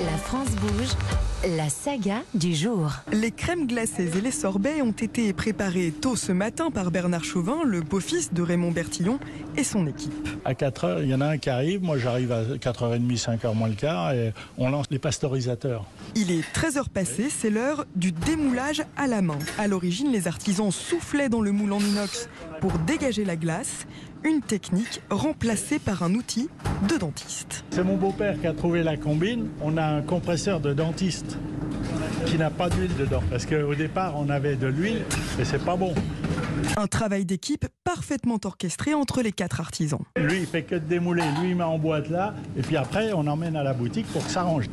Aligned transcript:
La 0.00 0.16
France 0.16 0.50
bouge, 0.50 0.90
la 1.56 1.68
saga 1.68 2.22
du 2.32 2.54
jour. 2.54 2.92
Les 3.10 3.32
crèmes 3.32 3.66
glacées 3.66 4.16
et 4.16 4.20
les 4.20 4.30
sorbets 4.30 4.80
ont 4.80 4.92
été 4.92 5.32
préparés 5.32 5.90
tôt 5.90 6.14
ce 6.14 6.30
matin 6.30 6.70
par 6.70 6.92
Bernard 6.92 7.24
Chauvin, 7.24 7.64
le 7.64 7.80
beau-fils 7.80 8.32
de 8.32 8.40
Raymond 8.40 8.70
Bertillon 8.70 9.18
et 9.56 9.64
son 9.64 9.88
équipe. 9.88 10.28
À 10.44 10.54
4 10.54 10.84
heures, 10.84 11.02
il 11.02 11.08
y 11.08 11.14
en 11.14 11.20
a 11.20 11.26
un 11.26 11.38
qui 11.38 11.50
arrive. 11.50 11.82
Moi, 11.82 11.98
j'arrive 11.98 12.30
à 12.30 12.44
4h30, 12.44 13.20
5h 13.20 13.54
moins 13.56 13.66
le 13.66 13.74
quart 13.74 14.12
et 14.12 14.32
on 14.56 14.70
lance 14.70 14.86
les 14.90 15.00
pasteurisateurs. 15.00 15.84
Il 16.14 16.30
est 16.30 16.42
13h 16.54 16.88
passé, 16.90 17.28
c'est 17.28 17.50
l'heure 17.50 17.84
du 17.96 18.12
démoulage 18.12 18.84
à 18.96 19.08
la 19.08 19.20
main. 19.20 19.38
À 19.58 19.66
l'origine, 19.66 20.12
les 20.12 20.28
artisans 20.28 20.70
soufflaient 20.70 21.28
dans 21.28 21.40
le 21.40 21.50
moule 21.50 21.72
en 21.72 21.80
inox 21.80 22.28
pour 22.60 22.78
dégager 22.86 23.24
la 23.24 23.36
glace, 23.36 23.86
une 24.24 24.40
technique 24.40 25.00
remplacée 25.10 25.78
par 25.78 26.02
un 26.02 26.14
outil 26.14 26.48
de 26.88 26.96
dentiste. 26.96 27.64
C'est 27.70 27.84
mon 27.84 27.96
beau-père 27.96 28.40
qui 28.40 28.46
a 28.46 28.52
trouvé 28.52 28.82
la 28.82 28.96
combine. 28.96 29.48
On 29.62 29.76
a 29.76 29.84
un 29.84 30.02
compresseur 30.02 30.60
de 30.60 30.72
dentiste 30.72 31.38
qui 32.26 32.36
n'a 32.36 32.50
pas 32.50 32.68
d'huile 32.68 32.94
dedans. 32.96 33.22
Parce 33.30 33.46
qu'au 33.46 33.74
départ, 33.74 34.14
on 34.16 34.28
avait 34.28 34.56
de 34.56 34.66
l'huile 34.66 35.02
et 35.40 35.44
c'est 35.44 35.64
pas 35.64 35.76
bon. 35.76 35.94
Un 36.76 36.86
travail 36.86 37.24
d'équipe 37.24 37.66
parfaitement 37.84 38.38
orchestré 38.44 38.94
entre 38.94 39.22
les 39.22 39.32
quatre 39.32 39.60
artisans. 39.60 40.00
Lui, 40.16 40.40
il 40.40 40.46
fait 40.46 40.62
que 40.62 40.74
de 40.74 40.80
démouler. 40.80 41.24
Lui, 41.40 41.50
il 41.50 41.56
met 41.56 41.64
en 41.64 41.78
boîte 41.78 42.08
là. 42.08 42.34
Et 42.56 42.62
puis 42.62 42.76
après, 42.76 43.12
on 43.12 43.26
emmène 43.26 43.56
à 43.56 43.62
la 43.62 43.72
boutique 43.72 44.06
pour 44.12 44.24
que 44.24 44.30
ça 44.30 44.42
range. 44.42 44.66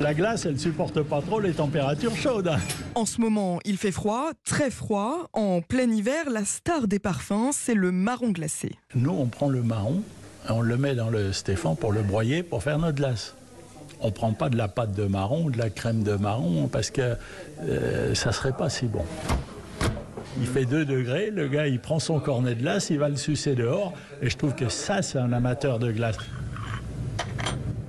La 0.00 0.14
glace, 0.14 0.46
elle 0.46 0.58
supporte 0.58 1.02
pas 1.02 1.20
trop 1.20 1.40
les 1.40 1.52
températures 1.52 2.16
chaudes. 2.16 2.50
En 2.94 3.04
ce 3.04 3.20
moment, 3.20 3.60
il 3.64 3.76
fait 3.76 3.92
froid, 3.92 4.30
très 4.44 4.70
froid. 4.70 5.28
En 5.32 5.60
plein 5.60 5.90
hiver, 5.90 6.30
la 6.30 6.44
star 6.44 6.86
des 6.88 6.98
parfums, 6.98 7.52
c'est 7.52 7.74
le 7.74 7.92
marron 7.92 8.30
glacé. 8.30 8.72
Nous, 8.94 9.10
on 9.10 9.26
prend 9.26 9.48
le 9.48 9.62
marron, 9.62 10.02
on 10.48 10.60
le 10.60 10.76
met 10.76 10.94
dans 10.94 11.10
le 11.10 11.32
stéphane 11.32 11.76
pour 11.76 11.92
le 11.92 12.02
broyer, 12.02 12.42
pour 12.42 12.62
faire 12.62 12.78
notre 12.78 12.96
glace. 12.96 13.34
On 14.00 14.10
prend 14.10 14.32
pas 14.32 14.48
de 14.48 14.56
la 14.56 14.68
pâte 14.68 14.94
de 14.94 15.04
marron 15.04 15.44
ou 15.44 15.50
de 15.50 15.58
la 15.58 15.68
crème 15.68 16.02
de 16.02 16.14
marron 16.14 16.68
parce 16.68 16.90
que 16.90 17.16
euh, 17.62 18.14
ça 18.14 18.32
serait 18.32 18.52
pas 18.52 18.70
si 18.70 18.86
bon. 18.86 19.04
Il 20.40 20.46
fait 20.46 20.64
2 20.64 20.86
degrés, 20.86 21.30
le 21.30 21.48
gars 21.48 21.66
il 21.66 21.78
prend 21.78 21.98
son 21.98 22.18
cornet 22.18 22.54
de 22.54 22.62
glace, 22.62 22.88
il 22.88 22.98
va 22.98 23.10
le 23.10 23.16
sucer 23.16 23.54
dehors, 23.54 23.92
et 24.22 24.30
je 24.30 24.36
trouve 24.38 24.54
que 24.54 24.70
ça 24.70 25.02
c'est 25.02 25.18
un 25.18 25.32
amateur 25.32 25.78
de 25.78 25.92
glace. 25.92 26.16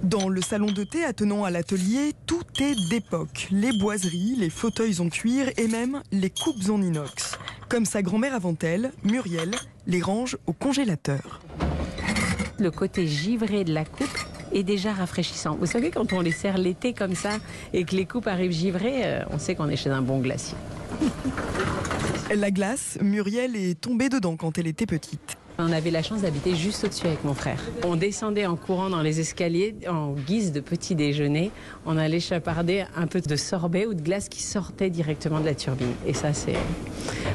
Dans 0.03 0.27
le 0.27 0.41
salon 0.41 0.65
de 0.65 0.83
thé 0.83 1.05
attenant 1.05 1.45
à 1.45 1.49
l'atelier, 1.51 2.11
tout 2.25 2.43
est 2.59 2.75
d'époque. 2.89 3.47
Les 3.51 3.71
boiseries, 3.71 4.35
les 4.37 4.49
fauteuils 4.49 4.99
en 4.99 5.07
cuir 5.07 5.47
et 5.55 5.69
même 5.69 6.01
les 6.11 6.29
coupes 6.29 6.69
en 6.69 6.81
inox. 6.81 7.37
Comme 7.69 7.85
sa 7.85 8.01
grand-mère 8.01 8.35
avant 8.35 8.55
elle, 8.61 8.91
Muriel, 9.05 9.51
les 9.87 10.01
range 10.01 10.37
au 10.45 10.51
congélateur. 10.51 11.39
Le 12.59 12.69
côté 12.69 13.07
givré 13.07 13.63
de 13.63 13.73
la 13.73 13.85
coupe 13.85 14.17
est 14.51 14.63
déjà 14.63 14.91
rafraîchissant. 14.91 15.55
Vous 15.57 15.65
savez, 15.65 15.91
quand 15.91 16.11
on 16.11 16.19
les 16.19 16.31
sert 16.31 16.57
l'été 16.57 16.91
comme 16.93 17.15
ça 17.15 17.37
et 17.71 17.85
que 17.85 17.95
les 17.95 18.05
coupes 18.05 18.27
arrivent 18.27 18.51
givrées, 18.51 19.05
euh, 19.05 19.23
on 19.31 19.39
sait 19.39 19.55
qu'on 19.55 19.69
est 19.69 19.77
chez 19.77 19.89
un 19.89 20.01
bon 20.01 20.19
glacier. 20.19 20.57
La 22.33 22.49
glace, 22.49 22.97
Muriel 23.01 23.57
est 23.57 23.79
tombée 23.79 24.07
dedans 24.07 24.37
quand 24.37 24.57
elle 24.57 24.67
était 24.67 24.85
petite. 24.85 25.35
On 25.57 25.69
avait 25.73 25.91
la 25.91 26.01
chance 26.01 26.21
d'habiter 26.21 26.55
juste 26.55 26.85
au-dessus 26.85 27.07
avec 27.07 27.25
mon 27.25 27.33
frère. 27.33 27.59
On 27.83 27.97
descendait 27.97 28.45
en 28.45 28.55
courant 28.55 28.89
dans 28.89 29.01
les 29.01 29.19
escaliers 29.19 29.75
en 29.85 30.13
guise 30.13 30.53
de 30.53 30.61
petit 30.61 30.95
déjeuner. 30.95 31.51
On 31.85 31.97
allait 31.97 32.21
chaparder 32.21 32.85
un 32.95 33.07
peu 33.07 33.19
de 33.19 33.35
sorbet 33.35 33.85
ou 33.85 33.93
de 33.93 34.01
glace 34.01 34.29
qui 34.29 34.41
sortait 34.41 34.89
directement 34.89 35.41
de 35.41 35.45
la 35.45 35.55
turbine. 35.55 35.91
Et 36.07 36.13
ça, 36.13 36.33
c'est 36.33 36.55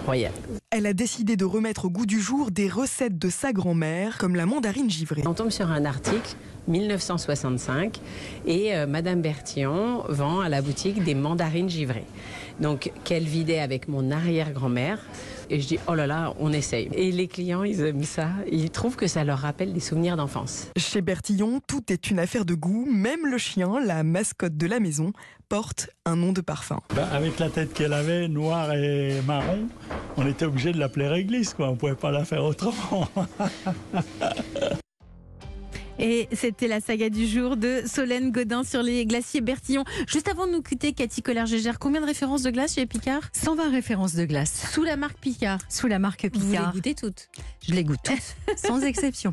royal. 0.06 0.32
Elle 0.78 0.84
a 0.84 0.92
décidé 0.92 1.38
de 1.38 1.46
remettre 1.46 1.86
au 1.86 1.88
goût 1.88 2.04
du 2.04 2.20
jour 2.20 2.50
des 2.50 2.68
recettes 2.68 3.18
de 3.18 3.30
sa 3.30 3.54
grand-mère, 3.54 4.18
comme 4.18 4.36
la 4.36 4.44
mandarine 4.44 4.90
givrée. 4.90 5.22
On 5.24 5.32
tombe 5.32 5.48
sur 5.48 5.70
un 5.70 5.86
article 5.86 6.36
1965 6.68 7.98
et 8.46 8.76
euh, 8.76 8.86
Madame 8.86 9.22
Bertillon 9.22 10.02
vend 10.10 10.40
à 10.40 10.50
la 10.50 10.60
boutique 10.60 11.02
des 11.02 11.14
mandarines 11.14 11.70
givrées. 11.70 12.04
Donc 12.60 12.92
qu'elle 13.04 13.24
vidait 13.24 13.60
avec 13.60 13.88
mon 13.88 14.10
arrière-grand-mère. 14.10 14.98
Et 15.48 15.60
je 15.62 15.66
dis, 15.66 15.78
oh 15.88 15.94
là 15.94 16.06
là, 16.06 16.34
on 16.40 16.52
essaye. 16.52 16.90
Et 16.92 17.10
les 17.10 17.28
clients, 17.28 17.62
ils 17.62 17.80
aiment 17.80 18.04
ça. 18.04 18.28
Ils 18.52 18.68
trouvent 18.68 18.96
que 18.96 19.06
ça 19.06 19.24
leur 19.24 19.38
rappelle 19.38 19.72
des 19.72 19.80
souvenirs 19.80 20.18
d'enfance. 20.18 20.68
Chez 20.76 21.00
Bertillon, 21.00 21.60
tout 21.66 21.90
est 21.90 22.10
une 22.10 22.18
affaire 22.18 22.44
de 22.44 22.52
goût. 22.54 22.86
Même 22.90 23.26
le 23.26 23.38
chien, 23.38 23.80
la 23.82 24.02
mascotte 24.02 24.58
de 24.58 24.66
la 24.66 24.80
maison, 24.80 25.12
porte 25.48 25.88
un 26.04 26.16
nom 26.16 26.32
de 26.32 26.40
parfum. 26.40 26.80
Ben, 26.94 27.06
avec 27.12 27.38
la 27.38 27.48
tête 27.48 27.72
qu'elle 27.72 27.92
avait, 27.92 28.28
noire 28.28 28.74
et 28.74 29.20
marron, 29.26 29.68
on 30.16 30.26
était 30.26 30.44
obligé 30.44 30.72
de 30.72 30.78
l'appeler 30.78 31.08
réglisse, 31.08 31.54
quoi. 31.54 31.68
On 31.68 31.76
pouvait 31.76 31.94
pas 31.94 32.10
la 32.10 32.24
faire 32.24 32.44
autrement. 32.44 33.08
Et 35.98 36.28
c'était 36.32 36.68
la 36.68 36.80
saga 36.82 37.08
du 37.08 37.26
jour 37.26 37.56
de 37.56 37.80
Solène 37.86 38.30
Godin 38.30 38.64
sur 38.64 38.82
les 38.82 39.06
glaciers 39.06 39.40
Bertillon. 39.40 39.82
Juste 40.06 40.28
avant 40.28 40.46
de 40.46 40.52
nous 40.52 40.60
quitter, 40.60 40.92
Cathy 40.92 41.22
Collère-Gégère, 41.22 41.78
combien 41.78 42.02
de 42.02 42.06
références 42.06 42.42
de 42.42 42.50
glace 42.50 42.74
chez 42.74 42.84
Picard? 42.84 43.22
120 43.32 43.70
références 43.70 44.14
de 44.14 44.26
glace 44.26 44.70
Sous 44.74 44.82
la 44.82 44.96
marque 44.96 45.18
Picard. 45.18 45.58
sous 45.70 45.86
la 45.86 45.98
marque 45.98 46.26
Vous 46.34 46.40
les 46.40 46.48
Picard. 46.58 46.72
goûtez 46.74 46.94
toutes 46.94 47.28
Je 47.66 47.72
les 47.72 47.82
goûte 47.82 48.00
toutes, 48.04 48.58
sans 48.58 48.82
exception. 48.82 49.32